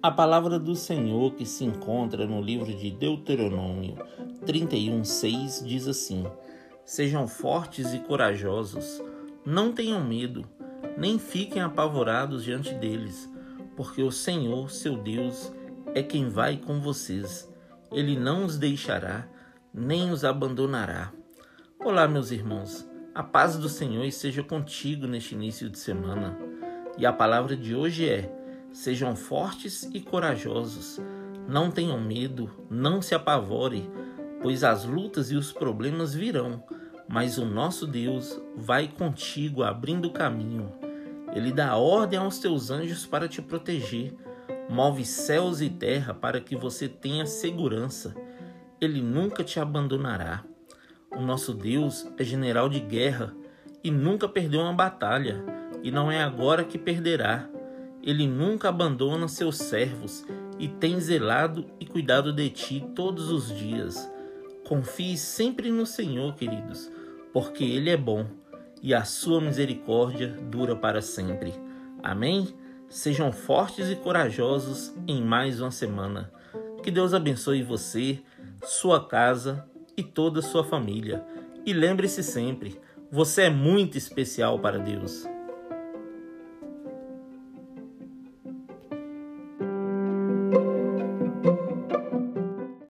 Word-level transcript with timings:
A 0.00 0.12
palavra 0.12 0.60
do 0.60 0.76
Senhor 0.76 1.34
que 1.34 1.44
se 1.44 1.64
encontra 1.64 2.24
no 2.24 2.40
livro 2.40 2.72
de 2.72 2.88
Deuteronômio 2.88 3.96
31:6 4.46 5.66
diz 5.66 5.88
assim: 5.88 6.24
Sejam 6.84 7.26
fortes 7.26 7.92
e 7.92 7.98
corajosos, 7.98 9.02
não 9.44 9.72
tenham 9.72 10.04
medo, 10.04 10.44
nem 10.96 11.18
fiquem 11.18 11.60
apavorados 11.60 12.44
diante 12.44 12.72
deles, 12.74 13.28
porque 13.76 14.00
o 14.00 14.12
Senhor, 14.12 14.70
seu 14.70 14.96
Deus, 14.96 15.52
é 15.92 16.00
quem 16.00 16.28
vai 16.28 16.58
com 16.58 16.80
vocês. 16.80 17.52
Ele 17.90 18.16
não 18.16 18.44
os 18.44 18.56
deixará, 18.56 19.26
nem 19.74 20.12
os 20.12 20.24
abandonará. 20.24 21.12
Olá, 21.84 22.06
meus 22.06 22.30
irmãos. 22.30 22.88
A 23.12 23.24
paz 23.24 23.56
do 23.56 23.68
Senhor 23.68 24.04
esteja 24.04 24.44
contigo 24.44 25.08
neste 25.08 25.34
início 25.34 25.68
de 25.68 25.76
semana. 25.76 26.38
E 26.96 27.04
a 27.04 27.12
palavra 27.12 27.56
de 27.56 27.74
hoje 27.74 28.08
é: 28.08 28.32
Sejam 28.72 29.16
fortes 29.16 29.88
e 29.92 30.00
corajosos. 30.00 31.00
Não 31.48 31.70
tenham 31.70 32.00
medo, 32.00 32.50
não 32.70 33.00
se 33.00 33.14
apavore, 33.14 33.90
pois 34.42 34.62
as 34.62 34.84
lutas 34.84 35.30
e 35.30 35.36
os 35.36 35.52
problemas 35.52 36.14
virão, 36.14 36.62
mas 37.08 37.38
o 37.38 37.44
nosso 37.44 37.86
Deus 37.86 38.40
vai 38.54 38.86
contigo 38.86 39.62
abrindo 39.62 40.08
o 40.08 40.12
caminho. 40.12 40.72
Ele 41.34 41.52
dá 41.52 41.76
ordem 41.76 42.18
aos 42.18 42.38
teus 42.38 42.70
anjos 42.70 43.06
para 43.06 43.28
te 43.28 43.40
proteger, 43.40 44.14
move 44.68 45.04
céus 45.04 45.60
e 45.60 45.70
terra 45.70 46.12
para 46.12 46.40
que 46.40 46.54
você 46.54 46.88
tenha 46.88 47.26
segurança. 47.26 48.14
Ele 48.80 49.00
nunca 49.00 49.42
te 49.42 49.58
abandonará. 49.58 50.44
O 51.16 51.22
nosso 51.22 51.54
Deus 51.54 52.06
é 52.18 52.24
general 52.24 52.68
de 52.68 52.80
guerra 52.80 53.34
e 53.82 53.90
nunca 53.90 54.28
perdeu 54.28 54.60
uma 54.60 54.72
batalha, 54.72 55.42
e 55.82 55.90
não 55.90 56.10
é 56.10 56.22
agora 56.22 56.64
que 56.64 56.76
perderá. 56.76 57.48
Ele 58.08 58.26
nunca 58.26 58.70
abandona 58.70 59.28
seus 59.28 59.58
servos 59.58 60.24
e 60.58 60.66
tem 60.66 60.98
zelado 60.98 61.66
e 61.78 61.84
cuidado 61.84 62.32
de 62.32 62.48
ti 62.48 62.82
todos 62.94 63.30
os 63.30 63.54
dias. 63.54 64.10
Confie 64.66 65.18
sempre 65.18 65.70
no 65.70 65.84
Senhor, 65.84 66.34
queridos, 66.34 66.90
porque 67.34 67.62
Ele 67.64 67.90
é 67.90 67.98
bom 67.98 68.24
e 68.82 68.94
a 68.94 69.04
sua 69.04 69.42
misericórdia 69.42 70.28
dura 70.50 70.74
para 70.74 71.02
sempre. 71.02 71.52
Amém? 72.02 72.48
Sejam 72.88 73.30
fortes 73.30 73.90
e 73.90 73.96
corajosos 73.96 74.94
em 75.06 75.22
mais 75.22 75.60
uma 75.60 75.70
semana. 75.70 76.32
Que 76.82 76.90
Deus 76.90 77.12
abençoe 77.12 77.62
você, 77.62 78.22
sua 78.64 79.06
casa 79.06 79.68
e 79.94 80.02
toda 80.02 80.40
a 80.40 80.42
sua 80.42 80.64
família. 80.64 81.22
E 81.66 81.74
lembre-se 81.74 82.22
sempre, 82.22 82.80
você 83.12 83.42
é 83.42 83.50
muito 83.50 83.98
especial 83.98 84.58
para 84.60 84.78
Deus. 84.78 85.26